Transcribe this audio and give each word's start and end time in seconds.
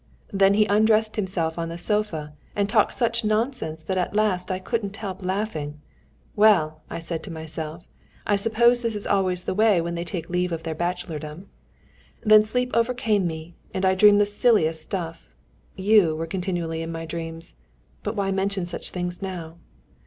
Then 0.33 0.55
he 0.55 0.65
undressed 0.65 1.15
himself 1.15 1.59
on 1.59 1.69
the 1.69 1.77
sofa 1.77 2.33
and 2.55 2.67
talked 2.67 2.95
such 2.95 3.23
nonsense 3.23 3.83
that 3.83 3.99
at 3.99 4.15
last 4.15 4.49
I 4.49 4.57
couldn't 4.57 4.97
help 4.97 5.21
laughing. 5.23 5.79
'Well,' 6.35 6.81
said 6.97 7.19
I 7.21 7.23
to 7.25 7.31
myself, 7.31 7.85
'I 8.25 8.35
suppose 8.37 8.81
this 8.81 8.95
is 8.95 9.05
always 9.05 9.43
the 9.43 9.53
way 9.53 9.79
when 9.79 9.93
they 9.93 10.03
take 10.03 10.27
leave 10.27 10.51
of 10.51 10.63
their 10.63 10.73
bachelordom.' 10.73 11.45
Then 12.21 12.41
sleep 12.43 12.71
overcame 12.73 13.27
me 13.27 13.53
and 13.75 13.85
I 13.85 13.93
dreamed 13.93 14.19
the 14.19 14.25
silliest 14.25 14.81
stuff. 14.81 15.29
You 15.75 16.15
were 16.15 16.25
continually 16.25 16.81
in 16.81 16.91
my 16.91 17.05
dreams. 17.05 17.53
But 18.01 18.15
why 18.15 18.31
mention 18.31 18.65
such 18.65 18.89
things 18.89 19.21
now?" 19.21 19.57